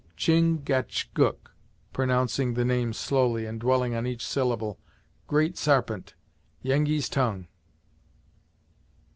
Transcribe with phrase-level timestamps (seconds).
[0.17, 1.51] "Chin gach gook,"
[1.93, 4.79] pronouncing the name slowly, and dwelling on each syllable
[5.27, 6.15] "Great Sarpent,
[6.63, 7.47] Yengeese tongue."